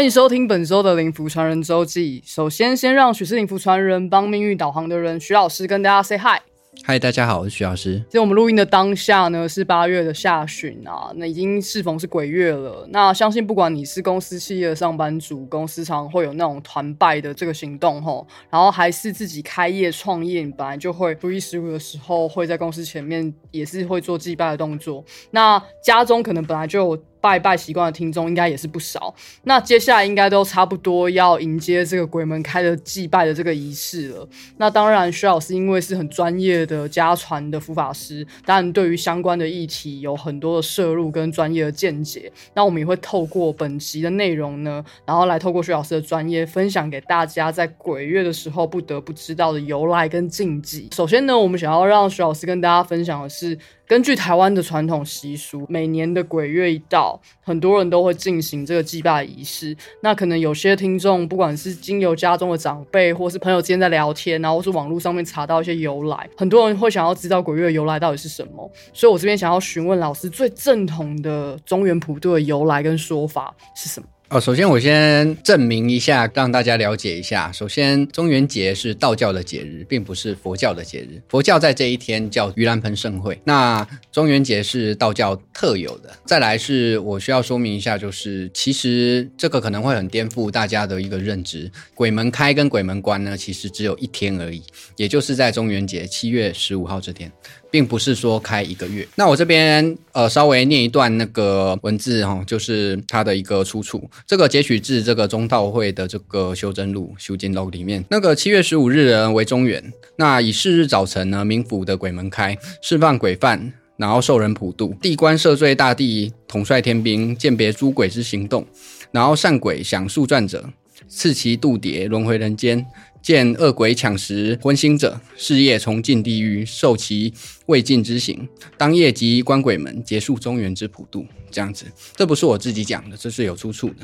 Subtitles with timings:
[0.00, 2.22] 欢迎收听本周的灵符传人周记。
[2.24, 6.40] 首先，先让许是灵符传人帮命运导航的人徐老师跟大家 say hi。
[6.82, 8.02] 嗨，大家好，我是徐老师。
[8.08, 12.88] 在我们录音的当下呢，是八月的下旬啊，那已经适逢是鬼月了。
[12.88, 25.04] 那相信不管你是公司企业的上班族，公司常会有那种团拜的这个行动吼，然后还是自己开业创业，你本来就会初一十五的时候会在公司前面也是会做祭拜的动作。
[25.30, 26.98] 那家中可能本来就有。
[27.20, 34.28] 拜拜习惯的听众应该也是不少，那接下来应该都差不多要迎接这个鬼门开的祭拜的这个仪式了。
[34.56, 42.32] 那当然，徐老师因为是很专业的家传的佛法师，当然对于相关的议题有很多的摄入跟专业的见解。
[42.54, 50.88] 那我们也会透过本集的内容呢，然后来透过徐老师的专业分享给大家，在鬼月的时候不得不知道的由来跟禁忌。
[50.94, 53.58] 首先呢，我们想要让徐老师跟大家分享的是。
[53.90, 59.76] 根据台湾的传统习俗，每年的鬼月一到，很多人都会进行这个祭拜仪式。
[60.00, 68.70] 那可能有些听众，不管是经由家中的长辈，或是朋友之间在聊天，然后是网络上面查到一些由来，很多人会想要知道鬼月的由来到底是什么。
[68.92, 74.06] 所以我这边想要询问老师，最正统的中原普渡的由来跟说法是什么？
[74.30, 77.50] 哦，首先我先证明一下，让大家了解一下。
[77.50, 81.20] 首先，中元节是道教的节日，并不是佛教的节日。
[81.28, 86.12] 佛教在这一天叫盂兰盆盛会，那中元节是道教特有的。
[86.24, 91.68] 再来是我需要说明一下，就是其实这个可能会很颠覆大家的一个认知。
[91.96, 94.62] 鬼门开跟鬼门关呢，其实只有一天而已，
[94.94, 97.32] 也就是在中元节七月十五号这天。
[97.70, 99.06] 并不是说开一个月。
[99.14, 104.08] 那我这边呃稍微念一段那个文字哈，就是它的一个出处。
[104.26, 108.04] 这个截取自这个中道会的这个修真录修经录里面。
[108.10, 114.94] 那个七月十五日人为中元，那以四日早晨呢，冥府的鬼门开，释放鬼犯，然后受人普渡。
[115.00, 118.66] 地官赦罪大帝统帅天兵，鉴别诸鬼之行动，
[119.12, 120.64] 然后善鬼想速传者，
[121.08, 122.86] 赐其渡牒轮回人间。
[123.22, 127.34] 见恶鬼抢食荤腥者，是夜从进地狱，受其
[127.66, 128.48] 未尽之刑。
[128.78, 131.26] 当夜即关鬼门，结束中原之普渡。
[131.50, 131.84] 这样子，
[132.16, 133.96] 这不是我自己讲的，这是有出处的。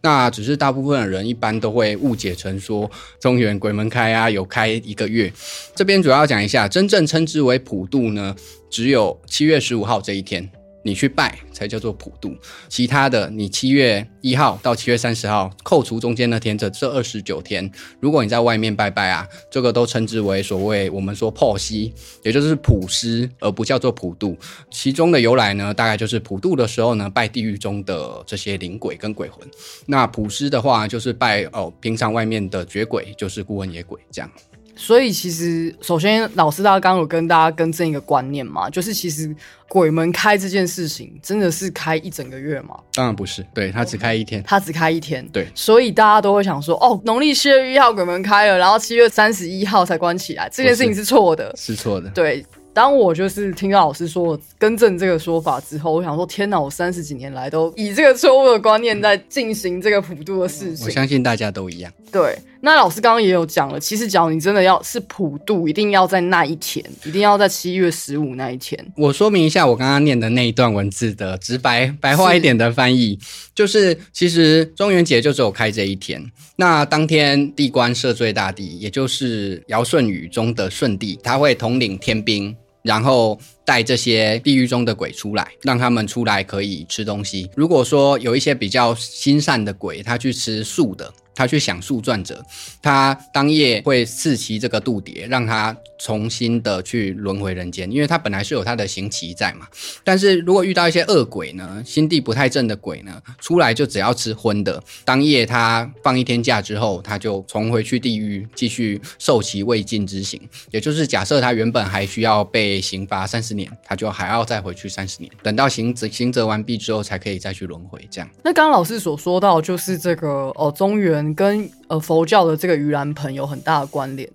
[0.00, 5.30] 那只是大部分的人一般都会误解成说中原鬼门开啊，有开一个月。
[5.76, 8.34] 这边主要讲一下，真正称之为普渡呢，
[8.70, 10.48] 只有七月十五号这一天。
[10.82, 12.36] 你去拜才叫做普渡，
[12.68, 17.70] 其他的你七月一号到七月三十号，扣除中间那天，这这二十九天，
[18.00, 24.36] 如果你在外面拜拜啊，这个都称之为所谓我们说破西，也就是普施，而不叫做普渡。
[24.70, 29.46] 其中的由来呢，大概就是普渡的时候呢，拜地狱中的这些灵鬼跟鬼魂；
[29.86, 34.30] 那普施的话，就是拜哦平常外面的绝鬼，就是孤魂野鬼这样。
[34.74, 39.34] 所以其实，首先老师，大家刚刚有跟大家更正一个观念嘛，就是其实
[39.68, 42.76] 鬼门开这件事情真的是开一整个月吗？
[42.94, 45.46] 当然不是，对他只开一天，他只开一天，对。
[45.54, 52.44] 所以大家都会想说，哦，农历七月一号鬼门开了，然后七月三十一号才关起来，这件事情是错的，是错的，对。
[52.74, 56.58] 当我就是听到老师说更正这个说法之后，我想说天哪！
[56.58, 60.86] 我三十几年来都以这个错误的观念在进行这个普渡的事情。
[60.86, 61.92] 我相信大家都一样。
[62.10, 62.34] 对，
[62.64, 68.78] 那老师刚刚也有讲了，其实只要你真的要是普渡，一定要在那一天，一定要在七月十五那一天。
[68.96, 73.18] 我说明一下，我刚刚念的那一段文字的直白白话一点的翻译，
[73.52, 76.24] 就是其实中元节就只有开这一天。
[76.54, 82.56] 那当天地官赦罪大帝，也就是尧舜禹中的舜帝，他会统领天兵。
[82.82, 87.50] 然后带这些地狱中的鬼出来，让他们出来可以吃东西。
[87.54, 91.12] 如果说有一些比较心善的鬼，他去吃素的。
[91.34, 92.44] 他去想素转者，
[92.82, 99.66] 他当夜会赐其这个度牒，让他重新的去轮回人间，因为他本来是有他的刑期在嘛。
[100.04, 110.38] 但是如果遇到一些恶鬼呢，心地不太正的鬼呢，出来就只要吃荤的，当夜他放一天假之后，他就重回去地狱继续受其未尽之刑。
[110.70, 118.06] 也就是假设他原本还需要被刑罚三十年，他就还要再回去三十年，等到行责行责完毕之后，才可以再去轮回。
[118.10, 118.30] 这样。
[118.44, 121.32] 那刚刚老师所说到就是这个呃，中原。
[121.34, 124.28] 跟呃佛教的这个盂兰盆有很大的关联。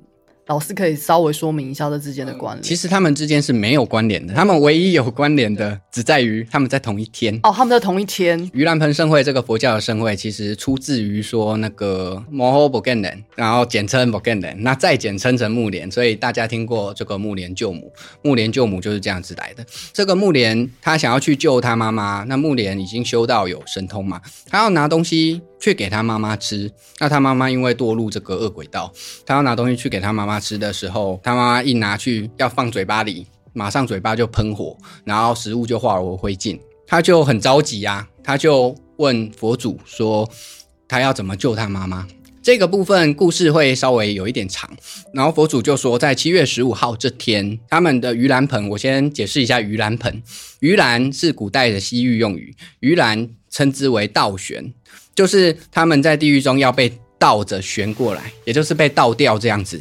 [0.47, 2.63] 老师可以稍微说明一下这之间的关联。
[2.63, 7.37] 其实他们之间是没有关联的，他们唯一有关联的只在于他们在同一天。
[7.43, 8.39] 哦，他们在同一天。
[8.51, 17.91] 盂兰盆盛会这个佛教的盛会，其实出自于说那个摩诃波干人，然后简称摩干人，那再简称成木莲，所以大家听过这个木莲救母，
[18.21, 19.65] 木莲救母就是这样子来的。
[19.91, 25.41] 这个木莲他想要去救他妈妈，那木莲已经修到有神通嘛，他要拿东西。
[25.59, 28.91] 去给他妈妈吃，那他妈妈因为堕入这个恶鬼道，
[29.25, 40.29] 他要拿东西去给他妈妈吃的时候，他妈妈一拿去要放嘴巴里，马上嘴巴就喷火，然后食物就化为灰烬，他就很着急呀，他就问佛祖说
[40.87, 42.07] ：“他要怎么救他妈妈。
[42.47, 44.71] 这个部分故事会稍微有一点长，
[45.13, 50.23] 然后佛祖就说，在七月十五号这天，他们的盂兰盆，我先解释一下盂兰盆。
[50.61, 54.73] 盂兰是古代的西域用语，盂兰称之为倒悬，
[55.13, 56.89] 就是他们在地狱中要被
[57.19, 59.77] 倒着悬过来，也就是被倒掉这样子。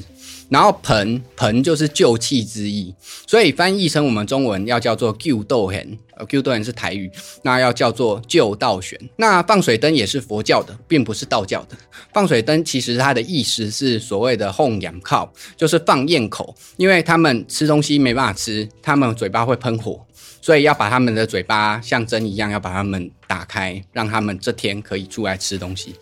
[0.48, 2.94] 然后盆盆就是救气之意，
[3.26, 7.10] 所以翻译成我们中文要叫做救斗 hen，呃救斗 hen 是台语，
[7.43, 8.98] 那要叫做救道玄。
[9.16, 11.76] 那放水灯也是佛教的，并不是道教的。
[12.12, 20.06] 放水灯其实它的意思是所谓的哄养靠，就是放焰口，因为他们吃东西没办法吃，他们嘴巴会喷火，
[20.40, 25.94] 所以要把他们的嘴巴像针一样要把他们打开，让他们这天可以出来吃东西，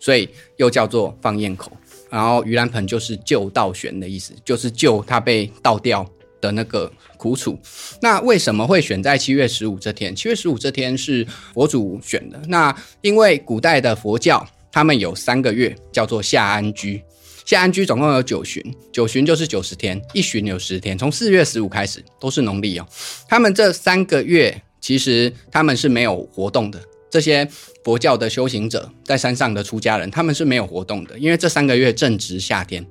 [0.00, 1.70] 所以又叫做放焰口。
[2.10, 6.04] 然后盂兰盆就是救倒悬的意思，就是救他被倒掉
[6.40, 7.58] 的那个苦楚。
[8.02, 10.14] 那为什么会选在七月十五这天？
[10.14, 12.40] 七月十五这天是佛祖选的。
[12.48, 17.02] 那因为古代的佛教，他们有三个月叫做夏安居，
[17.44, 18.62] 夏安居总共有九旬，
[18.92, 22.86] 九旬就是九十天，一旬有十天，从四月十五开始都是农历哦。
[23.28, 26.80] 他们这三个月其实他们是没有活动的。
[27.10, 27.46] 这些
[27.84, 32.86] 佛教的修行者在山上的出家人，他们是没有活动的，因为这三个月正值夏天。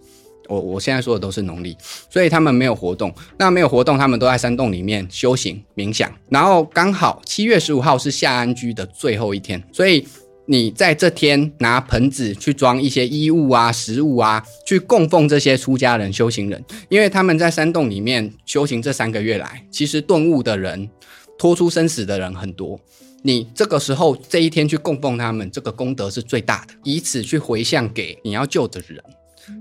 [0.48, 1.77] 我我现在说的都是农历，
[2.10, 3.13] 所以他们没有活动。
[3.38, 6.12] 那没有活动，他们都在山洞里面修行冥想。
[6.27, 10.04] 然后刚好七月十五号是夏安居的最后一天，所以
[10.48, 20.89] 你在这天拿盆子去装一些衣物啊、食物啊，去供奉这些出家人、修行人，因为他们在山洞里面修行这三个月来，其实顿悟的人、
[21.38, 22.80] 脱出生死的人很多。
[23.24, 29.04] 你这个时候这一天去供奉他们，这个功德是最大的，以此去回向给你要救的人，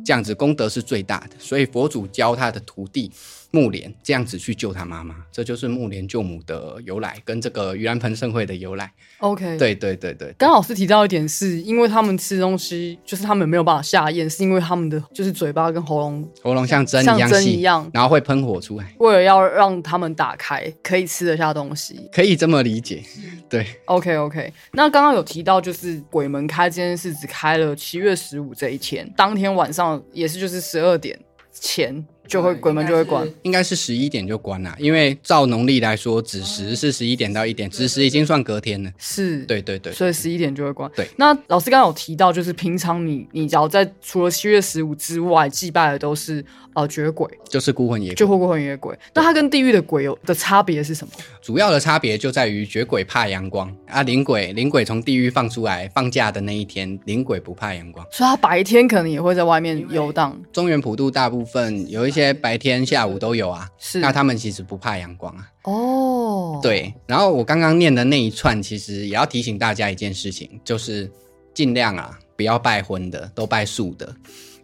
[0.04, 1.30] 这样子功德是最大的。
[1.38, 3.10] 所以佛祖教他的徒弟。
[3.50, 8.92] 木莲这样子去救他妈妈，这就是木莲救母的由来，跟这个盂兰盆盛会的由来。
[9.20, 10.34] OK，对对对对。
[10.36, 18.94] 刚老师提到一点，是因为他们吃东西，就是他们没有办法下咽，是因为他们的就是嘴巴跟喉咙喉咙像针一样针一样，然后会喷火出来。
[18.98, 23.02] 为了要让他们打开，可以吃得下东西，可以这么理解。
[23.48, 24.52] 对，OK OK。
[24.72, 31.18] 那刚刚有提到，就是鬼门开这件事只开了七月十五这一天，当天晚上也是就是十二点
[31.50, 32.04] 前。
[32.28, 38.92] 就会鬼门就会关，应该是十一点就关了，因为照农历来说，子时是十一点到一点，子时已经算隔天了。
[38.98, 40.90] 是，对对对，所以十一点就会关。
[40.94, 46.44] 对，那老师刚刚有提到，就是平常你你只要在除了七月十五之外祭拜的都是
[46.80, 48.94] 呃绝鬼，就是孤魂野鬼，就孤魂野鬼。
[49.14, 51.12] 那它跟地狱的鬼有的差别是什么？
[51.40, 60.38] 主要的差别就在于绝鬼怕阳光啊，灵鬼灵鬼从地狱放出来放假的那一天，灵鬼不怕阳光，所以他白天可能也会在外面游荡。
[60.52, 62.18] 中原普渡大部分有一些。
[62.18, 65.46] 些白天下午都有啊，是那他们其实不怕阳光啊。
[65.62, 66.92] 哦，对。
[67.06, 71.08] 然后我刚刚念的那一串，其实也要提醒大家一件事情，就是
[71.54, 74.12] 尽量啊不要拜荤的，都拜素的，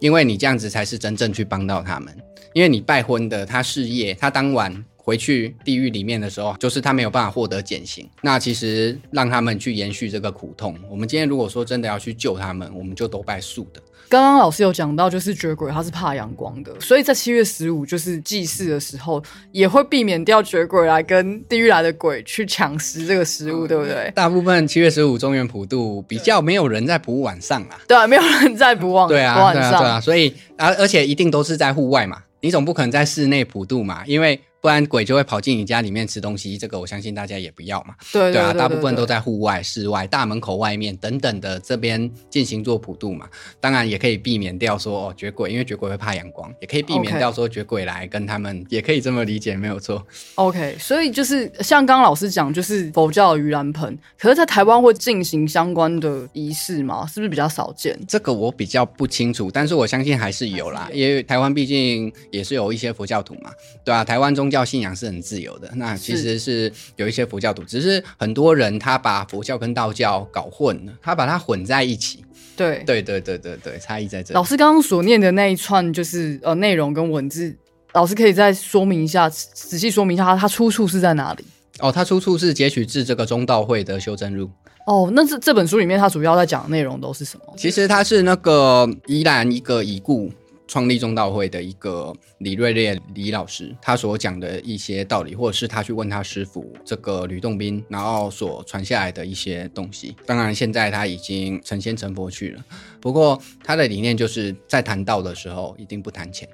[0.04, 2.14] 因为你这样子才是真正去帮到他们。
[2.52, 8.06] 因为你拜婚的，他事业他当晚回去地狱里面的时候，就是他没有办法获得减刑。
[8.20, 10.78] 那其实让他们去延续这个苦痛。
[10.90, 13.80] 我们今天如果说真的要去救他们，我们就都拜素的。
[14.08, 19.22] 刚刚老师有讲到，就是绝鬼他是怕阳光的，所以在七月十五就是祭祀的时候，
[19.52, 24.12] 也会避免掉绝鬼来跟地狱来的鬼去抢食这个食物，对不对？
[24.14, 34.40] 大部分七月十五中原普渡比较没有人在补晚上啦，对啊，没有人在补晚，对啊，对啊，对啊，所以而而且一定都是在户外嘛，你总不可能在室内普渡嘛，因为。
[34.64, 37.94] 不然鬼就会跑进你家里面吃东西，这个我相信大家也不要嘛。
[38.10, 43.28] 对对啊，大部分都在户外、室外、大门口外面等等的这边进行做普渡嘛。
[43.60, 50.02] 当然也可以避免掉说哦绝鬼，因为绝鬼会怕阳光，也可以避免掉说绝鬼来跟他们，也可以这么理解，没有错。
[50.36, 57.06] OK，所以就是像刚刚老师讲，就是佛教盂兰盆，可是在台湾会进行相关的仪式吗？
[57.06, 57.94] 是不是比较少见？
[58.08, 63.50] 这个我比较不清楚，但是我相信还是有啦，因为台湾毕竟也是有一些佛教徒嘛，
[63.84, 64.50] 对啊，台湾中。
[64.54, 72.24] 教信仰是很自由的，那其实是有一些佛教徒，只是很多人他把佛教跟道教搞混了，他把它混在一起。
[72.54, 74.32] 对，对，对，对，对，对，差异在这。
[74.32, 77.52] 老师刚刚所念的那一串就是呃内容跟文字，
[77.94, 81.44] 老师可以再说明一下，仔细说明一下它它出处是在哪里？
[81.80, 84.48] 哦，它出处是截取自这个中道会的修真录。
[84.86, 87.54] 哦，那这这本书里面它主要在讲的内容都是什么？
[87.56, 90.30] 其实它是那个宜兰一个已故。
[90.74, 100.16] 创立中道会的一个李瑞烈李老师，他所讲的一些道理，或者是他去问他师傅这个吕洞宾，然后所传下来的一些东西。
[100.26, 102.64] 当然，现在他已经成仙成佛去了。
[103.00, 106.48] 不过他的理念就是在谈道的时候，一定不谈钱。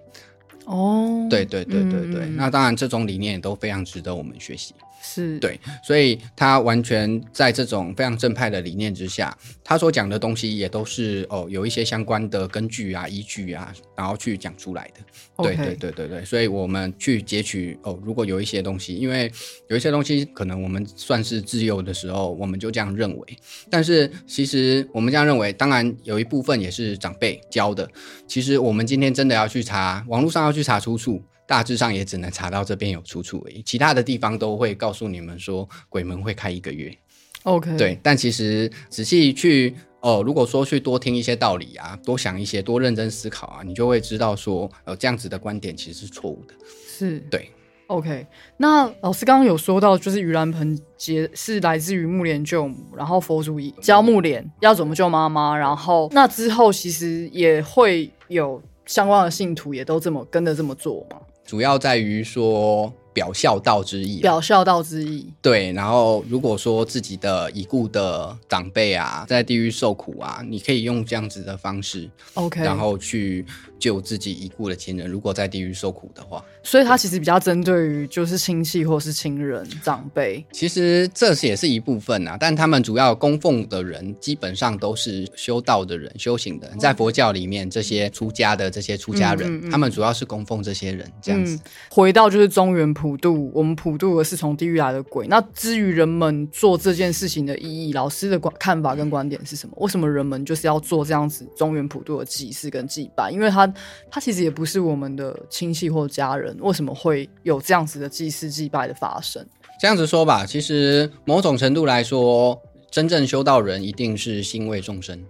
[0.67, 4.75] 哦，对对对对对，嗯那当然这种理念也都非常值得我们学习。
[5.03, 15.01] 是，对，所以他完全在这种非常正派的理念之下，他所讲的东西也都是哦有一些相关的根据啊、依据啊，然后去讲出来的。
[15.43, 19.33] 对对对对对，所以我们去截取哦，如果有一些东西，因为
[19.69, 23.39] 有一些东西可能我们算是自由的时候，我们就这样认为。
[23.71, 27.91] 但是其实我们这样认为，当然有一部分也是长辈教的。
[28.27, 31.23] 其实我们今天真的要去查，网络上要去查出处。
[31.51, 36.97] 大致上也只能查到这边有出处而已，其他的地方都会告诉你们说鬼门会开一个月。
[37.43, 46.55] OK，，对，但其实仔细去哦，如果说去多听一些道理啊，多想一些，多认真思考啊，你就会知道说，呃，这样子的观点其实是错误的。
[46.87, 47.51] 是，对。
[47.89, 48.25] OK，
[48.57, 61.17] 那老师刚刚有说到，就是盂兰盆节是来自于木莲救母，然后佛祖以教木莲要怎么救妈妈，然后那之后其实也会有相关的信徒也都这么跟着这么做嘛，
[61.51, 64.23] 主要在于说表孝道之意、啊。
[64.23, 65.27] 表孝道之意。
[65.43, 73.45] 对，然后如果说自己的已故的长辈啊，在地狱受苦啊，你可以用这样子的方式，OK，然后去
[73.81, 75.11] 救自己已故的亲人。
[75.11, 80.45] 如果在地狱受苦的话，所以他其实比较针对于就是亲戚或是亲人长辈。
[80.53, 86.79] 其实这也是一部分啊，但他们主要供奉的人基本上都是修道的人、修行的人。
[86.79, 91.57] 在佛教里面，这些出家的这些出家人，嗯嗯嗯他们主要是供奉这些人这样子。
[91.57, 91.61] 嗯，
[91.91, 95.27] 回到就是中原普渡，我们普渡的是从地狱来的鬼。
[95.27, 99.75] 那至于人们做这件事情的意义，老师的观看法跟观点是什么？
[99.79, 103.31] 为什么人们就是要做这样子中原普渡的祭祀跟祭拜？
[103.31, 103.67] 因为他
[104.11, 109.45] 他其实也不是我们的亲戚或家人，为什么会有这样子的祭祀祭拜的发生？
[109.81, 112.61] 这样子说吧，其实某种程度来说，
[112.91, 115.25] 真正修道人一定是心为众生。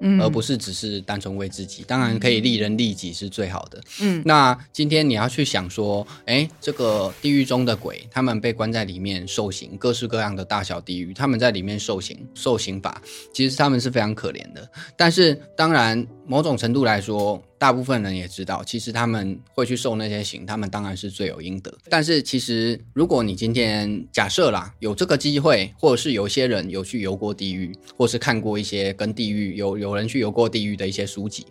[0.00, 1.84] 嗯，而不是只是单纯为自己。
[1.84, 3.80] 当然可以利人利己是最好的。
[4.02, 13.00] 嗯，那今天你要去想说，哎，这个地狱中的鬼，他们被关在里面受刑，各式各样的大小地狱，他们在里面受刑受刑法，
[13.32, 14.68] 其实他们是非常可怜的。
[14.96, 21.74] 但是当然，某种程度来说，大部分人也知道，其实他们会去受那些刑，他们当然是罪有应得。
[21.88, 31.46] 但是其实，如果你今天假设啦，有这个机会，或者是有些人有去游过地狱，或是看过一些跟地狱有有人去游过地狱的一些书籍，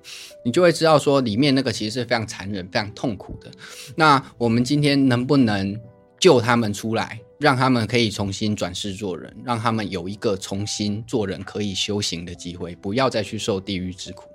[0.45, 3.49] 你就会知道说，里面那个其实是非常残忍、非常痛苦的。
[3.95, 5.75] 那我们今天能不能
[6.19, 7.19] 救他们出来？
[7.39, 14.25] 让他们可以重新转世做人，让他们有一个重新做人可以修行的机会，不要再去受地狱之苦，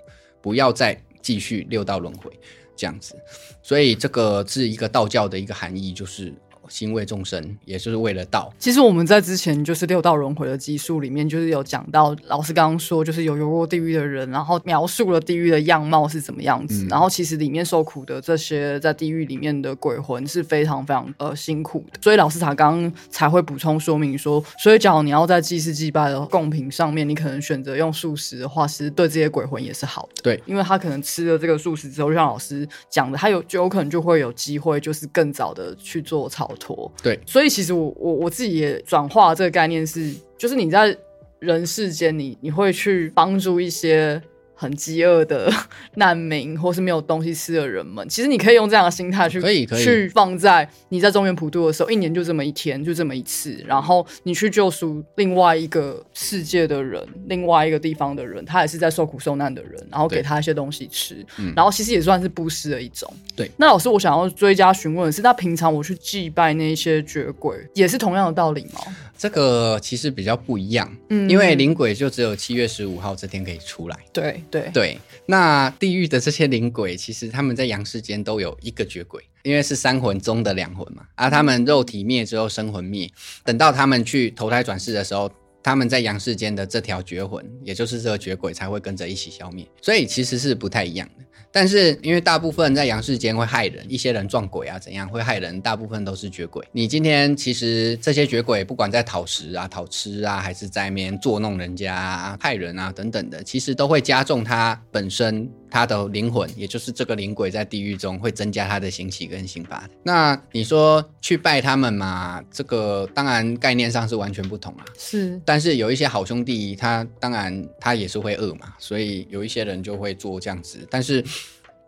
[0.41, 2.31] 不要再继续六道轮回
[2.75, 3.15] 这样子。
[3.61, 6.33] 所以这个是一个道教的一个含义，就是
[6.69, 8.51] 心为众生，也就是为了道。
[8.57, 30.21] 其实我们在之前就是六道轮回的集数里面，就是有讲到，老师刚刚说，就是有游过地狱的人，然后描述了地狱的样貌是怎么样子，然后其实里面受苦的这些在地狱里面的鬼魂是非常非常呃辛苦的，所以老师才刚刚才会补充说明说，所以假如你要在祭祀祭拜的贡品上面，你可能选择用素食的话，其实对这些鬼魂也是好的。
[30.21, 36.91] 对，因为他可能吃了这个素食之后，就像老师讲的，他有就有可能就会有机会，就是更早的去做超脱。
[37.01, 40.95] 对所以其实我我我自己也转化这个概念是，就是你在
[41.39, 44.21] 人世间你，你会去帮助一些
[44.59, 45.49] 很饥饿的
[45.95, 48.05] 难民，或是没有东西吃的人们。
[48.09, 63.09] 其实你可以用这样的心态去，去放在你在中原普渡的时候，一年就这么一天，就这么一次，然后你去救赎另外一个世界的人，另外一个地方的人，他也是在受苦受难的人，然后给他一些东西吃，嗯然后其实也算是布施的一种。
[63.37, 68.81] 对，那老师，我想要追加询问的是，那平常我去祭拜那些绝鬼，也是同样的道理吗？
[69.19, 73.99] 这个其实比较不一样，嗯因为灵鬼就只有七月十五号这天可以出来。
[74.13, 81.03] 对对对，那地狱的这些灵鬼，其实他们在阳世间都有一个绝鬼，因为是三魂中的两魂嘛。
[81.15, 83.11] 啊，他们肉体灭之后，生魂灭，
[83.43, 85.29] 等到他们去投胎转世的时候，
[85.61, 89.67] 他们在阳世间的这条绝魂，也就是这个绝鬼，才会跟着一起消灭。
[89.81, 91.25] 所以其实是不太一样的。
[91.51, 96.63] 但是因为大部分在阳世间会害人，一些人撞鬼啊怎样会害人，大部分都是绝鬼。
[96.71, 109.87] 你今天其实这些绝鬼，不管在讨食啊、讨吃啊，还是在面作弄人家、啊、害人啊等等的，其实都会加重他本身他的灵魂，也就是这个灵鬼在地狱中会增加他的刑期跟刑罚。
[110.03, 112.43] 那你说去拜他们嘛？
[112.51, 114.85] 这个当然概念上是完全不同啊。
[114.97, 120.87] 是但是有一些好兄弟，他当然他也是会饿嘛，所以有一些人就会做这样子。
[120.89, 121.23] 但是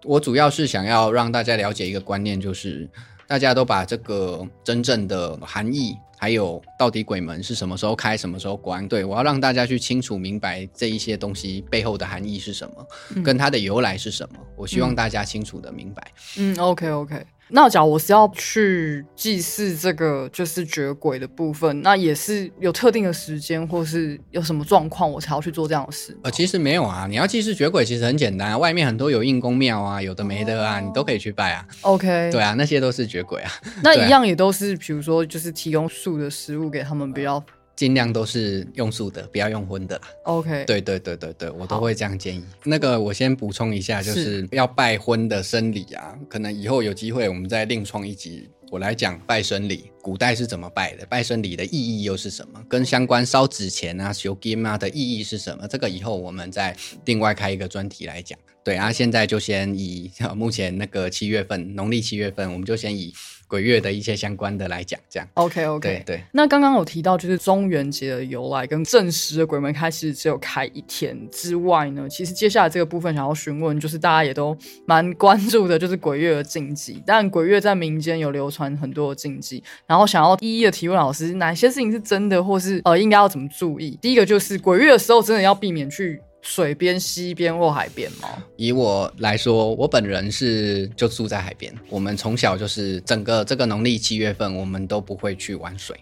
[0.04, 2.90] 我主要是想要让大家了解一个观念，就是
[3.28, 8.88] 大家都把这个真正的含义，还有到底鬼门是什么时候开，什么时候关。
[8.88, 14.38] 对我要让大家去清楚明白这一些东西背后的含义是什么，跟它的由来是什么。
[14.56, 16.12] 我希望大家清楚的明白。
[16.38, 17.26] 嗯，OK OK。
[17.50, 26.18] 那假如我是要去祭祀这个就是绝鬼的部分，那也是有特定的时间，或是有什么状况我才要去做这样的事？
[26.24, 31.66] 呃，其实没有啊，你要祭祀绝鬼其实很简单，外面很多有应公庙啊，有的没的啊，你都可以去拜啊。
[31.82, 33.52] OK，对啊，那些都是绝鬼啊，
[33.84, 37.44] 那 一样也都是，比如说就是提供素的食物给他们，比较
[37.82, 40.04] 尽量都是用素的，不要用荤的啦。
[40.26, 40.66] OK。
[40.66, 42.46] 对对对对对，我都会这样建议。
[42.64, 55.68] 那个我先补充一下，就是要拜婚的生理啊，可能以后有机会我们再另创一集，我来讲拜生礼，古代是怎么拜的，拜生礼的意义又是什么，跟相关烧纸钱啊、修金啊的意义是什么？
[55.68, 58.38] 这个以后我们再另外开一个专题来讲。
[58.64, 63.12] 对啊，现在就先以呃 目前那个七月份，农历七月份，我们就先以
[63.48, 65.28] 鬼月的一些相关的来讲，这样。
[65.34, 66.24] OK OK，对对。
[66.32, 74.56] 那刚刚有提到，就是中元节的由来跟正式的鬼门开其实只有开一天之外呢，其实接下来这个部分想要询问，就是大家也都
[74.86, 77.02] 蛮关注的，就是鬼月的禁忌。
[77.04, 84.00] 但鬼月在民间有流传很多的禁忌，然后想要一一的提问老师，哪些事情是真的，或是呃应该要怎么注意？
[84.02, 88.30] 第一个就是鬼月的时候，真的要避免去水边、溪边或海边吗？
[88.56, 95.94] 以我来说，我本人是就住在海边，我们从小就是整个这个农历七月份，我们都不会去玩水。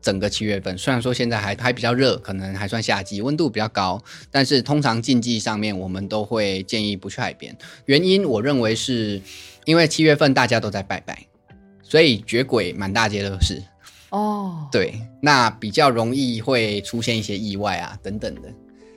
[0.00, 7.54] 整个七月份，虽然说现在还还比较热，可能还算夏季，温度比较高，但是通常禁忌上面我们都会建议不去海边。
[7.84, 9.20] 原因我认为是
[9.66, 11.26] 因为七月份大家都在拜拜，
[11.88, 13.62] 所以绝鬼满大街都是。
[14.10, 18.42] 哦，对，那比较容易会出现一些意外啊等等的。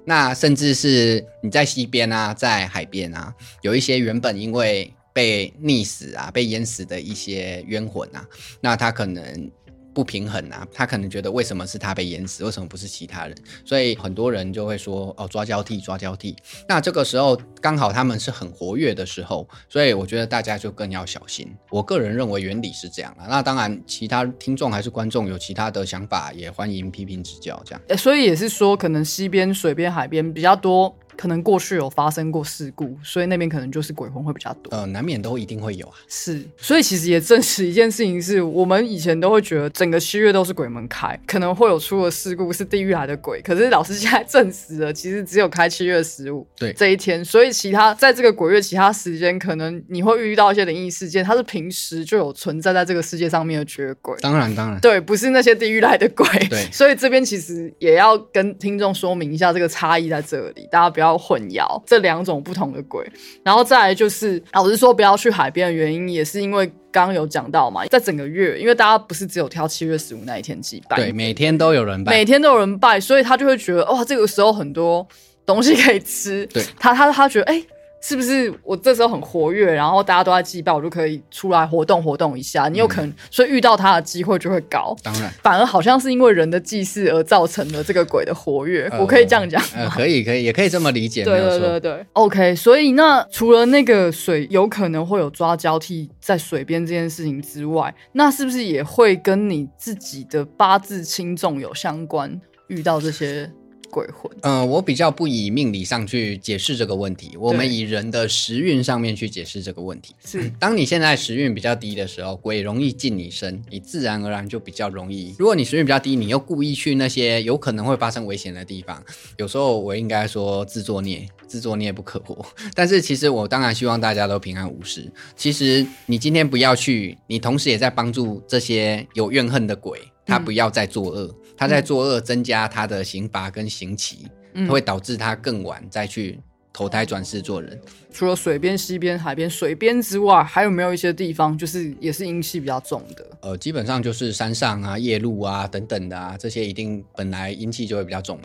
[0.06, 8.26] 那甚至是你在溪边啊，在海边啊，有一些原本因为被溺死啊、被淹死的一些冤魂啊，
[8.62, 9.52] 那他可能
[9.94, 13.36] 不平衡啊，他可能觉得为什么是他被淹死，为什么不是其他人？
[13.66, 16.36] 所以很多人就会说哦，抓交替，抓交替。
[16.68, 21.54] 那这个时候刚好他们是很活跃的时候，所以我觉得大家就更要小心。
[21.70, 27.62] 我个人认为原理是这样啊，那当然其他听众还是观众有其他的想法，也欢迎批评指教。
[27.66, 34.74] 这样所以也是说，可能西边、水边、海边比较多，可能过去有发生过事故，所以那边可能就是鬼魂会比较多。
[34.74, 35.96] 呃，难免都一定会有啊。
[36.08, 43.42] 是，所以其实也证实一件事情是，我们以前都会觉得整个七月都是鬼门开，可能会有出了事故是地狱来的鬼。
[43.42, 54.16] 可是老师现在证实了，其实只有开七月十五对这一天，所以其他在这个鬼月其他时间，可能你会遇到一些灵异事件，它是平时就有存在在这个世界上面的绝鬼。
[54.22, 56.26] 当然，当然，对，不是那些地狱来的鬼。
[56.48, 63.06] 对 所以这边其实也要跟听众说明一下这个差异在这里，大家不要混淆这两种不同的鬼。
[63.44, 72.26] 然后再来就是，老实说不要去海边的原因，也是因为刚刚有讲到嘛，在整个月，因为大家不是只有挑七月十五那一天祭拜，对，每天都有人拜每。
[72.26, 75.08] 天都有人拜，所以他就会觉得哇，这个时候很多
[75.46, 76.46] 东西可以吃。
[76.48, 77.64] 对他，他他觉得哎。
[78.02, 82.70] 是不是我这时候很活跃，然后大家都在祭拜，我就可以出来活动活动一下？
[82.70, 84.96] 你有可能，所以遇到他的机会就会高。
[85.04, 89.68] 当然，反而好像是因为人的祭祀而造成了这个鬼的活跃，呃我可以这样讲吗？
[89.76, 91.40] 呃，可以，可以，也可以这么理解，对。
[91.40, 92.56] 对对对，OK。
[92.56, 102.40] 所以那除了那个水有可能会有抓交替在水边这件事情之外，那是不是也会跟你自己的八字轻重有相关？
[102.68, 103.52] 遇到这些
[103.90, 110.16] 鬼魂，呃，我比较不以命理上去解释这个问题，我们以人的时运上面去解释这个问题。
[110.24, 115.36] 是当你现在时运比较低的时候，鬼容易近你身，你自然而然就比较容易。
[115.38, 119.04] 如果你时运比较低，你又故意去那些有可能会发生危险的地方，
[119.38, 122.46] 有时候我应该说自作孽，自作孽不可活。
[122.76, 125.12] 但是其实我当然希望大家都平安无事。
[125.36, 136.40] 其实你今天不要去，你同时也在帮助这些有怨恨的鬼，他不要再作恶，他在作恶增加他的刑罚跟刑期，嗯会导致他更晚再去
[136.72, 137.78] 投胎转世做人。
[138.14, 143.28] 除了水边、溪边、海边、水边之外，还有没有一些地方就是也是阴气比较重的？
[143.42, 148.44] 呃，基本上就是山上啊、夜路啊等等的啊，这些一定本来阴气就会比较重嘛。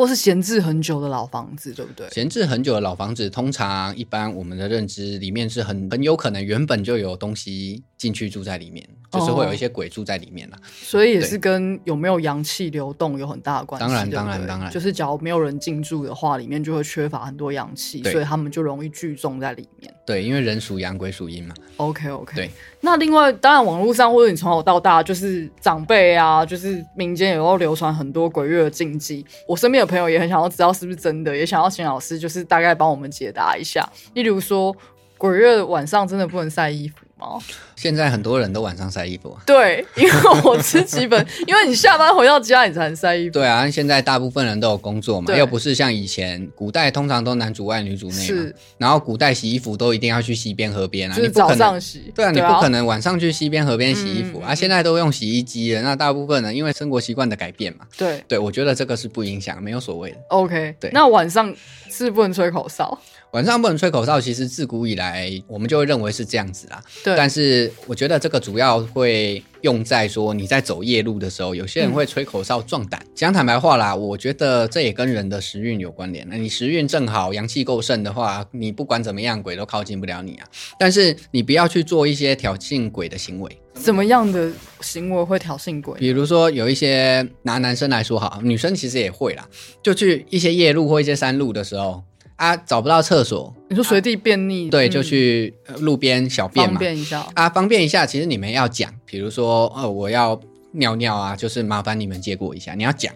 [0.00, 2.08] 或是闲置很久的老房子，对不对？
[2.08, 8.82] 闲置很久的老房子，通常一般我们的认知里面是很很有可能原本就有东西进去住在里面，
[9.12, 10.56] 就是会有一些鬼住在里面啦。
[10.72, 13.86] 所以也是跟有没有阳气流动有很大的关系。
[13.86, 19.94] 当然当然当然就是假如没有人进驻的话，里面就会缺乏很多阳气，所以他们就容易聚众在里面。
[20.06, 21.54] 对，因为人属阳，鬼属阴嘛。
[21.76, 22.50] OK OK，对。
[22.80, 29.24] 那另外，当然网络上或者你从小到大，就是长辈啊，就是民间也会流传很多鬼月的禁忌。
[29.46, 33.86] 我身边的朋友也很想要知道是不是真的，也想要请老师就是大概帮我们解答一下。
[34.14, 34.74] 例如说，
[35.18, 37.28] 鬼月晚上真的不能晒衣服吗？
[37.34, 37.38] 吗？
[37.76, 39.42] 现在很多人都晚上晒衣服啊。
[39.46, 40.10] 对，因为
[40.44, 43.32] 我吃基本， 因为你下班回到家你才能晒衣服。
[43.34, 48.54] 对啊，现在大部分人都有工作嘛，对又不是像以前古代通常都男主外女主内嘛是。
[48.78, 52.12] 然后古代洗衣服都一定要去溪边河边啊，就是早上洗。
[52.14, 54.54] 对啊，你不可能晚上去溪边河边洗衣服、嗯啊。
[54.54, 60.16] 现在都用洗衣机了，那大部分人因为生活习惯的改变嘛，对对我觉得这个是不影响，没有所谓的。
[60.28, 60.74] ，OK。
[60.78, 61.54] 对那晚上
[61.88, 62.98] 是不能吹口哨。
[63.32, 66.82] 晚上不能吹口哨，其实自古以来我们就会认为是这样子啦。
[67.04, 73.00] 对，但是我觉得这个主要会用在说你在走夜路的时候，有些人会吹口哨壮胆。
[73.14, 76.26] 讲坦白话啦，我觉得这也跟人的时运有关联。
[76.28, 80.46] 那你时运正好，阳气够盛的话，你不管怎么样，鬼都靠近不了你啊。
[80.76, 83.58] 但是你不要去做一些挑衅鬼的行为。
[83.74, 85.96] 怎么样的行为会挑衅鬼？
[86.00, 89.46] 比如说有一些拿男生来说好，女生其实也会啦，
[89.82, 92.02] 就去一些夜路或一些山路的时候
[92.40, 97.26] 啊，找不到厕所，你说随地便溺，对，嗯就去呃路边小便方嘛，便一下。
[97.34, 98.06] 啊，方便一下。
[98.06, 100.40] 其实你们要讲，比如说呃，我要
[100.72, 103.12] 尿尿啊，就是麻烦你们借过一下，你要讲。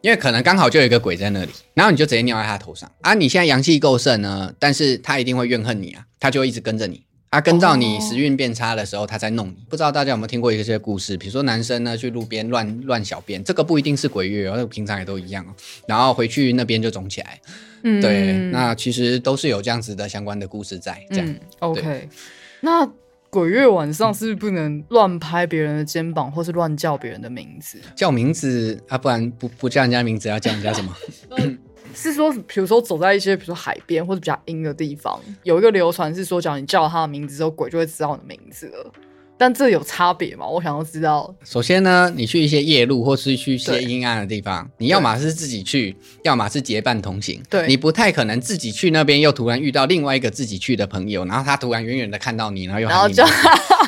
[0.00, 3.14] 因为可能刚好就有一个鬼在那里，然后你就直接尿在他头上啊！
[3.14, 7.02] 你现在阳气够盛呢，但是他一定会怨恨你啊，他就一直跟着你。
[7.28, 9.56] 他跟到你哦时运变差的时候，他在弄你。
[9.68, 11.18] 不知道大家有没有听过一些故事？
[11.18, 15.52] 比如说男生呢去路边乱乱小便，这个不一定是鬼月哦，平常也都一样哦。
[15.86, 17.38] 然后回去那边就肿起来，
[17.88, 21.00] 嗯对，那其实都是有这样子的相关的故事在。
[21.10, 22.08] 这样，嗯，OK。
[22.60, 22.84] 那
[23.30, 27.78] 鬼月晚上是不是不能乱拍别人的肩膀，或是乱叫别人的名字？
[27.94, 30.92] 叫名字啊，不然不不叫人家名字，要叫人家什么？
[31.94, 38.92] 是说，比如说走在一些比如说海边或者比较阴的地方，有一个流传是说，只要你叫他的名字之后，鬼就会知道你的名字了。
[39.38, 40.46] 但这有差别吗？
[40.46, 41.34] 我想要知道。
[41.44, 47.42] 首先呢，你去一些夜路或是去一些阴暗的地方，你要么是自己去，要么是结伴同行。
[47.50, 53.22] 对你不太可能自己去那边又突然遇到另外一个自己去的朋友，然后他突然远远的看到你，然后又然后就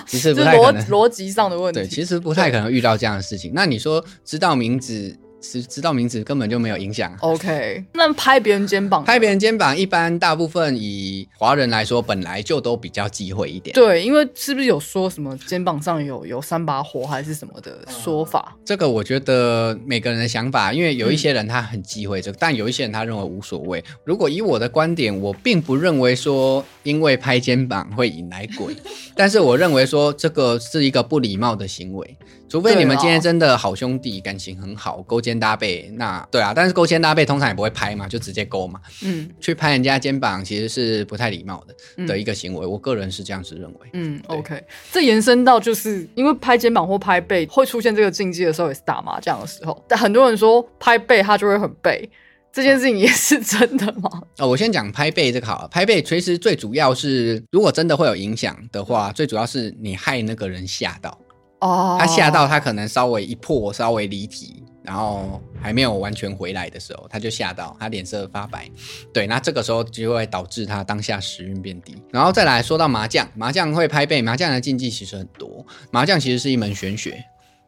[0.06, 0.84] 其实不太可能。
[0.86, 1.80] 逻辑上的问题。
[1.80, 3.52] 对，其实不太可能遇到这样的事情。
[3.54, 7.18] 那你说知道名字，知知道名字根本就没有影响啊。
[7.20, 13.74] OK，那拍别人肩膀，拍别人肩膀，一般大部分以华人来说，本来就都比较忌讳一点。
[13.74, 18.56] 对，因为是不是有说什么肩膀上有有三把火还是什么的说法？
[18.64, 23.82] 这个我觉得每个人的想法，因为有一些人他很忌讳这个，但有一些人他认为无所谓。
[24.04, 28.74] 如果以我的观点，我并不认为说因为拍肩膀会引来鬼，
[29.14, 32.16] 但是我认为说这个是一个不礼貌的行为。
[32.50, 36.52] 除非你们今天真的好兄弟，感情很好，勾肩搭背，那对啊。
[36.54, 38.80] 但是勾肩搭背通常也不会拍嘛，就直接勾嘛。
[39.02, 43.78] 嗯去拍人家肩膀其实是不太礼貌的嗯的一个行为，我个人是这样子认为。
[43.92, 49.84] 嗯，OK，这延伸到就是因为拍肩膀或拍背会出现这个禁忌的时候，也是打麻将的时候。
[49.86, 52.10] 但很多人说拍背他就会很背，
[52.52, 54.10] 这件事情也是真的吗？
[54.38, 61.18] 哦，我先讲拍背这个好了，拍背其实最主要是，如果真的会有影响的话，最主要是你害那个人吓到，
[61.60, 68.66] 哦，他吓到他可能稍微一破，稍微离体，然后还没有完全回来的时候，他就吓到，他脸色发白，
[69.12, 71.94] 对，那这个时候就会导致他当下时运变低。
[72.10, 77.22] 然后再来说到麻将，麻将会拍背，麻将的禁忌其实很多，麻将其实是一门玄学。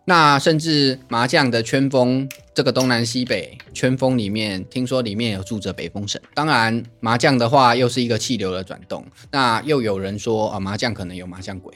[0.06, 6.20] 那甚至麻将的圈风，这个东南西北圈风里面，听说里面有住着北风神。
[6.34, 9.04] 当然，麻将的话又是一个气流的转动。
[9.30, 11.74] 那又有人说啊，麻将可能有麻将鬼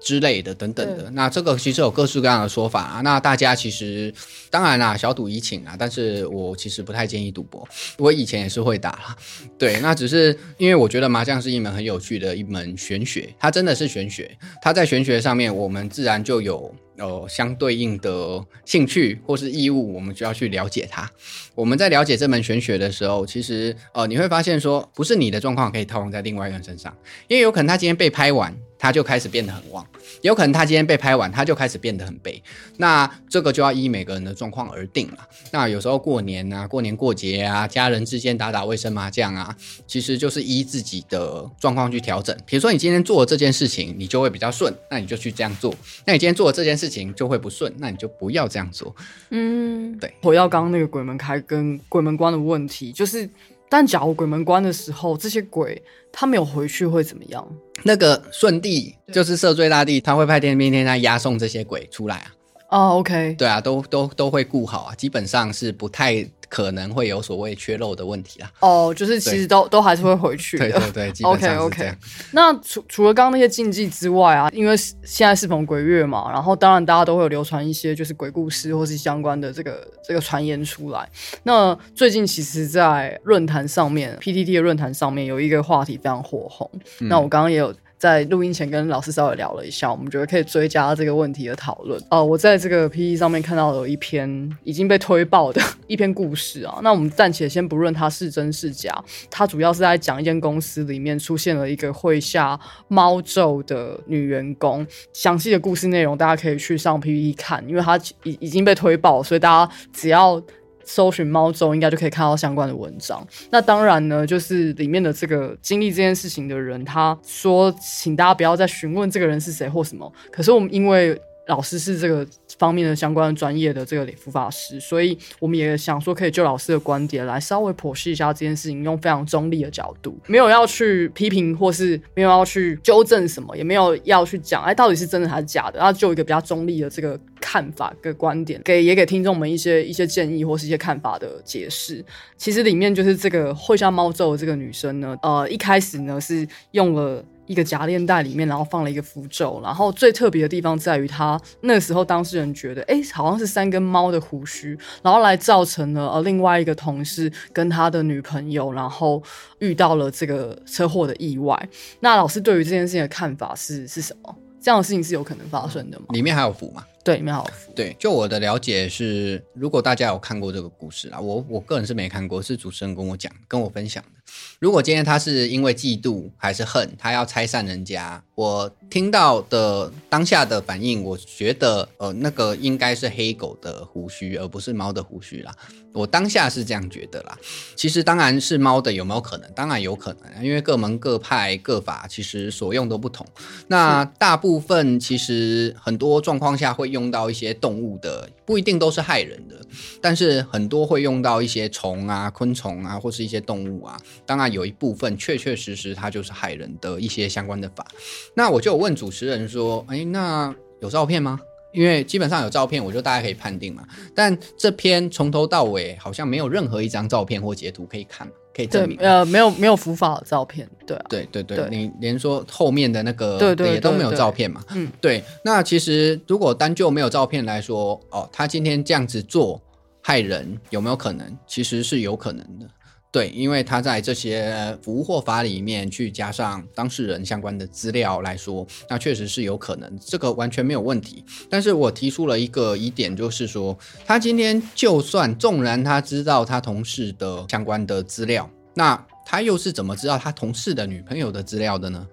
[0.00, 1.10] 之类的等等的。
[1.10, 3.00] 那这个其实有各式各样的说法啊。
[3.02, 4.12] 那大家其实
[4.50, 7.68] 当然啦，小赌怡情啊，但是我其实不太建议赌博。
[7.98, 9.16] 我以前也是会打啦，
[9.58, 14.36] 对，那只是因为我觉得麻将是一门很有趣的一门玄学，它真的是玄学。
[14.62, 21.10] 它在玄学上面，我们自然就有呃相对应的兴趣或是义务，我们就要去了解它。
[21.54, 26.96] 我们在了解这门玄学的时候，其实呃你会发现说，不是你的状况可以套用在另外一个人身上，
[27.28, 29.84] 因为有可能他今天被拍完，他就开始变得很旺；
[30.22, 32.42] 有可能他今天被拍完，他就开始变得很背。
[32.78, 35.18] 那这个就要依每个人的状况而定了。
[35.52, 39.54] 那有时候过年啊、过年过节啊，家人之间打打卫生麻将啊，
[39.86, 42.34] 其实就是依自己的状况去调整。
[42.46, 45.70] 比如说你今天做了这件事情，你就会比较顺，那你就去这样做；
[46.06, 48.96] 那你今天做了这件事情就会不顺，那你就不要这样做。
[49.28, 50.10] 嗯，对。
[50.22, 53.28] 回到刚刚那个鬼门开跟鬼门关的问题，就是，
[53.70, 55.80] 但假如鬼门关的时候，这些鬼
[56.12, 57.48] 他没有回去会怎么样？
[57.84, 62.34] 那个舜帝就是赦罪大帝，他会派天兵天将押送这些鬼出来啊。
[62.70, 68.50] 哦，OK，对啊，都都都会顾好啊，基本上是不太可能会有所谓缺漏的问题啊。
[68.60, 70.68] 哦，就是其实都都还是会回去的。
[70.68, 71.96] 对对对， 基本 OK OK，样。
[72.32, 81.08] 那除除了刚刚那些禁忌之外啊，因为是现在是逢鬼月嘛，然后当然大家都会有流传一些就是鬼故事或是相关的这个这个传言出来。
[81.44, 86.68] 那最近其实，在论坛上面，PTT 的论坛上面有一个话题非常火红。
[86.98, 92.02] 那我刚刚也有在录音前跟老师稍微聊了一下，我们觉得可以追加这个问题的讨论。
[92.08, 96.80] 哦，我在这个 P E 上面看到有一篇已经被推爆的 一篇故事啊。
[96.82, 98.90] 那我们暂且先不论它是真是假，
[99.30, 102.58] 它主要是在讲一间公司里面出现了一个会下
[102.88, 104.86] 猫咒的女员工。
[105.12, 110.42] 详细的故事内容大家可以去上 P E 看，因为它已已经被推爆，所以大家只要。
[110.90, 113.26] 搜寻猫中，应该就可以看到相关的文章。
[113.50, 120.12] 那当然呢，就是里面的这个经历这件事情的人，他说，请大家不要再询问这个人是谁或什么。
[120.32, 121.20] 可是我们因为。
[121.46, 122.24] 老师是这个
[122.60, 142.04] 方面的相关专业的这个理肤法师，所以我们也想说可以就老师的观点来稍微剖析一下这件事情，用非常中立的角度，没有要去批评或是没有要去纠正什么，也没有要去讲哎到底是真的还是假的，然后就一个比较中立的这个看法跟观点，给也给听众们一些一些建议或是一些看法的解释。
[142.36, 147.24] 其实里面就是这个会像猫咒的这个女生呢，呃，一开始呢是用了。
[147.50, 159.20] 一个夹链袋里面，然后放了一个符咒，然后最特别的地方在于，他那个时候当事人觉得，哎，好像是三根猫的胡须，然后来造成了呃另外一个同事跟他的女朋友，然后
[159.58, 161.68] 遇到了这个车祸的意外。
[161.98, 164.32] 那老师对于这件事情的看法是是什么？
[164.62, 166.04] 这样的事情是有可能发生的吗？
[166.10, 166.84] 里面还有符吗？
[167.02, 167.72] 对，里面还有符。
[167.74, 174.19] 对，就我的了解是，如果大家有看过这个故事啊，我我个人是没看过，是主持人跟我讲，跟我分享的。
[174.58, 185.54] 如果今天他是因为嫉妒还是恨，他要拆散人家，我听到的当下的反应，我觉得呃那个应该是黑狗的胡须，而不是猫的胡须啦。
[185.92, 187.36] 我当下是这样觉得啦。
[187.74, 189.50] 其实当然是猫的，有没有可能？
[189.54, 193.26] 当然有可能，因为各门各派各法其实所用都不同。
[193.66, 199.56] 那大部分其实很多状况下会用到一些动物的，不一定都是害人的，
[200.00, 204.00] 但是很多会用到一些虫啊、昆虫啊，或是一些动物啊。
[204.26, 207.86] 当然有一部分确确实实它就是害人的一些相关的法，
[208.34, 211.40] 那我就问主持人说，哎，那有照片吗？
[211.72, 213.86] 因为基本上有照片，我就大家可以判定嘛。
[214.12, 218.98] 但这篇从头到尾好像没有任何一张照片或截图可以看，可以证明。
[218.98, 224.60] 呃，没有没有伏法的照片，对对对对，你连说后面的那个对对也都没有照片嘛。
[224.74, 225.22] 嗯，对。
[225.44, 229.62] 那其实如果单就没有照片来说，哦，他今天这样子做
[230.02, 231.38] 害人有没有可能？
[231.46, 232.66] 其实是有可能的。
[233.12, 241.24] 对，因为他在这些服务或法里面去加上当事人相关的资料来说，那确实是有可能，这个完全没有问题。
[241.48, 252.06] 但是我提出了一个疑点，就是说，他今天就算纵然他知道他同事的相关的资料，那他又是怎么知道他同事的女朋友的资料的呢？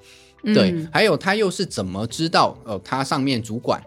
[0.45, 3.79] 对，还有他又是怎么知道呃他上面主管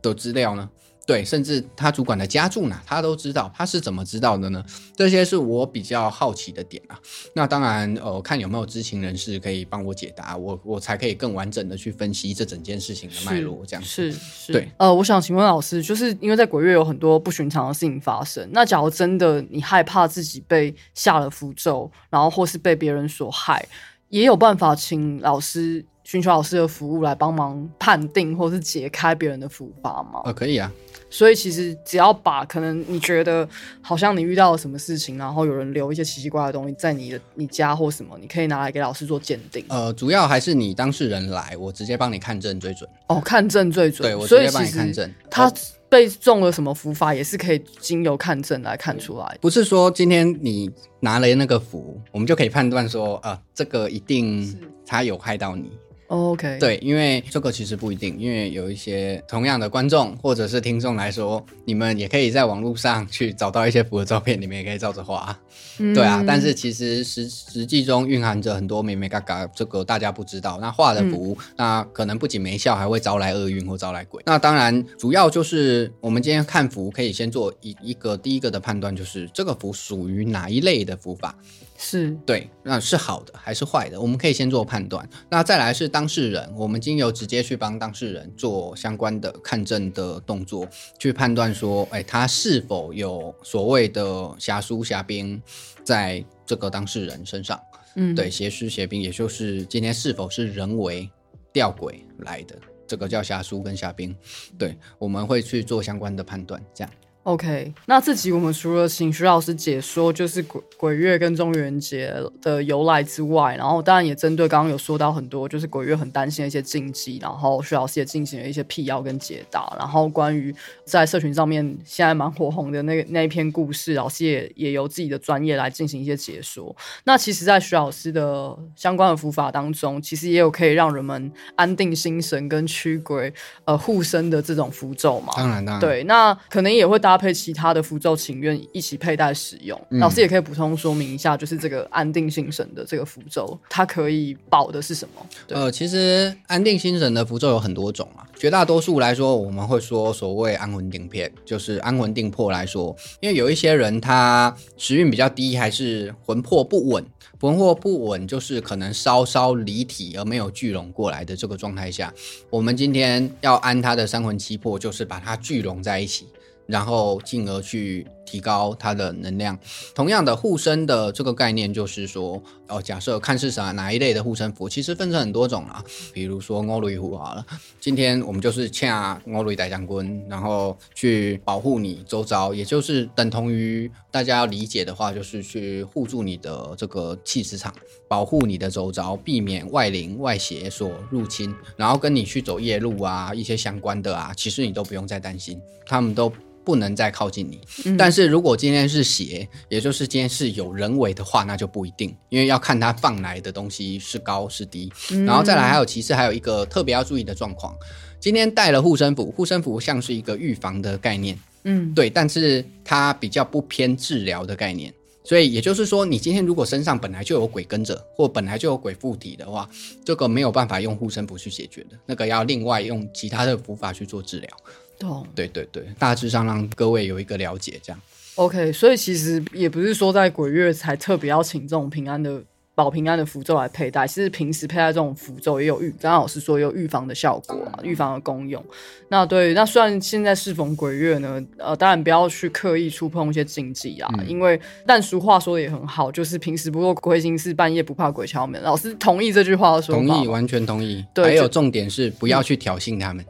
[0.00, 0.68] 的资料呢？
[1.06, 3.52] 对，甚至他主管的家住哪，他都知道。
[3.54, 4.64] 他是怎么知道的呢？
[4.96, 6.98] 这些是我比较好奇的点啊。
[7.34, 13.62] 那当然，呃，看有没有知情人士可以帮我解答，我我才可以更完整的去分析这整件事情的脉络。
[13.66, 14.52] 这样是是。
[14.52, 18.48] 对，呃，我想请问老师，就是因为在鬼月有很多不寻常的事情发生。
[18.52, 23.66] 那假如真的你害怕自己被下了符咒，然后或是被别人所害，
[24.08, 30.20] 也有办法请老师寻求老师的服务来帮忙判定或是解开别人的符法吗？
[30.24, 30.70] 呃，可以啊。
[31.10, 33.48] 所以其实只要把可能你觉得
[33.80, 39.64] 好像你遇到了什么事情，然后有人留一些奇奇怪怪的东西在你的你家或什么，你可以拿来给老师做鉴定。
[39.68, 42.90] 呃，主要还是你当事人来，我直接帮你看证最准。
[43.08, 44.08] 哦，看证最准。
[44.08, 45.08] 对，我直接帮你看证。
[45.30, 45.52] 他
[45.88, 49.38] 被中了什么符法，也是可以经由看证来看出来。
[49.40, 55.70] 不是说今天你拿了那个符，我们就可以判断说呃，这个一定他有害到你。
[56.14, 65.36] OK，对，因为这个其实不一定，因为有一些同样的观众或者是听众来说，你们也可以在网络上去找到一些符的照片，你们也可以照着画，
[65.76, 66.22] 对啊。
[66.26, 70.58] 但是其实实实际中蕴含着很多美美嘎嘎，这个大家不知道。
[70.60, 74.22] 那画的符，那可能不仅没效，还会招来厄运或招来鬼。
[74.24, 81.34] 那当然，主要就是我们今天看符，可以先做一一个第一个的判断，就是这个符属于哪一类的符法。
[81.76, 84.00] 是对，那是好的还是坏的？
[84.00, 85.08] 我们可以先做判断。
[85.28, 95.40] 那再来是当事人，我们经由直接去帮当事人做相关的看证的动作，去判断说，哎，他是否有所谓的瑕书瑕兵
[95.82, 97.60] 在这个当事人身上？
[97.96, 101.10] 嗯，对，邪书邪兵，也就是今天是否是人为
[101.52, 102.56] 吊诡来的，
[102.86, 104.14] 这个叫瑕书跟瑕兵。
[104.56, 106.92] 对，我们会去做相关的判断，这样。
[107.24, 119.74] OK，那这集我们除了请徐老师解说就是鬼鬼月跟中元节的由来之外，然后当然也针对刚刚有说到很多就是鬼月很担心的一些禁忌，然后徐老师也进行了一些辟谣跟解答。
[119.78, 126.76] 然后关于在社群上面现在蛮火红的那个那一篇故事，老师也也由自己的专业来进行一些解说。
[127.04, 133.32] 那其实，在徐老师的相关的符法当中，其实也有可以让人们安定心神跟驱鬼
[133.64, 135.32] 呃护身的这种符咒嘛。
[135.34, 139.80] 当然，当然，对，那可能也会搭配其他的符咒，请愿一起佩戴使用。
[139.90, 145.26] 老师也可以补充说明一下，就是这个安定心神的这个符咒，它可以保的是什么？
[145.48, 148.26] 呃，其实安定心神的符咒有很多种啊。
[148.36, 157.04] 绝大多数来说，我们会说所谓安魂定片，就是安魂定魄来说，因为有一些人他时运比较低，还是魂魄不稳。
[157.40, 162.10] 魂魄不稳，就是可能稍稍离体而没有聚拢过来的这个状态下，
[162.48, 166.26] 我们今天要安他的三魂七魄，就是把它聚拢在一起。
[166.66, 169.58] 然后进而去提高它的能量。
[169.94, 175.84] 同样的护身的这个概念，就是说，哦，假设看是啥哪一类的护身符，其实分成很多种啊。
[176.12, 177.44] 比如说欧瑞壶好了，
[177.80, 187.74] 今天我们就是恰欧瑞大将军，然后去保护你周遭，也就是等同于大家要理解的话，就是去护住你的这个气磁场，
[188.06, 191.52] 保护你的周遭，避免外灵外邪所入侵。
[191.76, 196.32] 然后跟你去走夜路啊，一些相关的啊，其实你都不用再担心，他们都。
[196.66, 197.60] 不能再靠近你，
[197.98, 204.90] 但是如果今天是邪，也就是今天是有人为的话，那就不一定，因为要看他放来的东西是高是低，
[205.26, 207.76] 然后再来还有其次还有一个特别要注意的状况，
[208.18, 214.92] 今天带了护身符，护身符像是一个预防的概念，嗯，对，但是它比较不偏治疗的概念，
[215.24, 219.68] 所以也就是说，你今天如果身上本来就有鬼跟着，或本来就有鬼附体的话，
[220.04, 224.50] 这个没有办法用护身符去解决的，那个要另外用其他的符法去做治疗。
[224.98, 228.00] 懂对对对，大致上让各位有一个了解，这样。
[228.36, 232.42] OK，所以其实也不是说在鬼月才特别要请这种平安的
[232.74, 238.62] 保平安的符咒来佩戴，其实平时佩戴这种符咒也有预，刚刚老师说有预防的效果啊，预防的功用。
[239.08, 248.60] 那对，那虽然现在适逢鬼月呢，呃，当然不要去刻意触碰一些禁忌啊，因为但俗话说的也很好，就是平时不做亏心事，半夜不怕鬼敲门。
[248.62, 251.04] 老师同意这句话的说同意，完全同意。
[251.14, 253.24] 对，还有重点是不要去挑衅他们。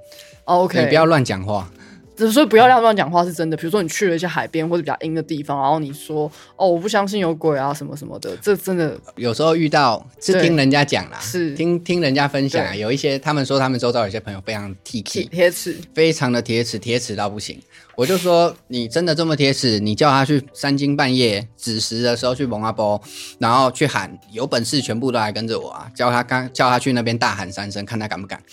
[0.45, 1.71] OK，你不要乱讲话。
[2.17, 3.57] 所以不要乱乱讲话是真的。
[3.57, 17.61] 比如说你去了一些海边或者比较阴的地方，然后你说哦我不相信有鬼啊什么什么的，这真的有时候遇到是听人家讲啦，是听听人家分享，有一些他们说他们周遭有些朋友非常铁铁齿，非常的铁齿，铁齿到不行。
[17.97, 23.01] 我就说你真的这么铁齿，你叫他去三更半夜子时的时候去蒙阿波，
[23.39, 28.43] 然后去喊有本事全部都来跟着我啊，叫他刚叫他去那边大喊三声，看他敢不敢。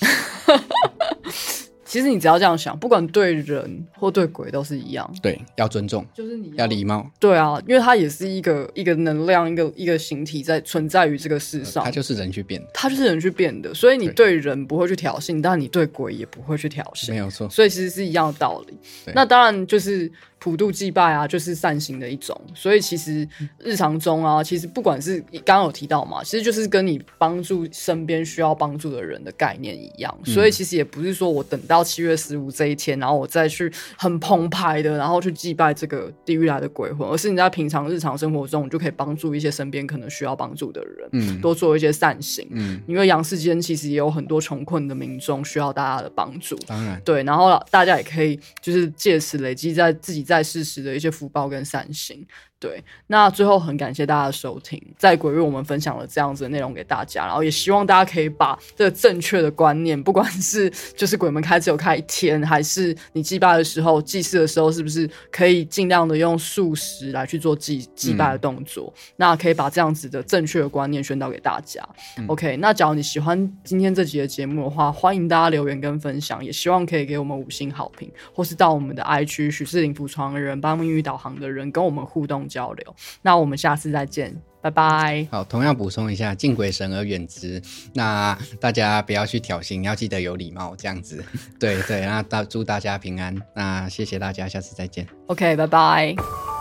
[1.92, 5.14] 其实你只要这样想，不管对人或对鬼都是一样。
[5.22, 7.06] 对，要尊重，就是你要礼貌。
[7.20, 11.84] 对啊，因为它也是一个一个能量，一个一个形体在存在于这个世上。
[11.84, 13.74] 它就是人去变的，它就是人去变的。
[13.74, 17.12] 所以你对人不会去挑衅，但你对鬼也不会去挑衅。
[17.12, 17.50] 没有错。
[17.50, 18.78] 所以其实是一样的道理。
[19.14, 20.10] 那当然就是。
[20.42, 23.28] 普渡祭拜啊，就是善行的一种，所以其实
[23.60, 50.26] 日常中啊，其实不管是刚刚有提到嘛，其实就是跟你帮助身边需要帮助的人的概念一样，所以其实也不是说我等到七月十五这一天，然后我再去很澎湃的，然后去祭拜这个地狱来的鬼魂，而是你在平常日常生活中，你就可以帮助一些身边可能需要帮助的人，嗯，多做一些善行，嗯，因为阳世间其实也有很多穷困的民众需要大家的帮助，当然，对，然后大家也可以就是借此累积在自己。
[50.32, 52.26] 在事实的一些福报跟善行。
[52.62, 68.94] 对，那最后很感谢大家的收听，在鬼月我们分享了这样子的内容给大家，然后也希望大家可以把这个正确的观念，不管是就是鬼门开只有开一天，还是你祭拜的时候、祭祀的时候，是不是可以尽量的用素食来去做祭祭拜的动作？
[69.16, 71.84] 那可以把这样子的正确的观念宣导给大家。
[72.28, 82.48] OK，那假如你喜欢今天这集的节目的话，欢迎大家留言跟分享，也希望可以给我们五星好评，或是到我们的 I 区许是灵服床的人，帮命运导航的人跟我们互动。
[82.52, 85.26] 交流，那我们下次再见，拜拜。
[85.32, 87.62] 好，同样补充一下，敬鬼神而远之，
[87.96, 91.24] 那大家不要去挑衅，要记得有礼貌，这样子。
[91.60, 95.08] 对对，那大祝大家平安，那谢谢大家，下次再见。
[95.28, 96.61] OK，拜拜。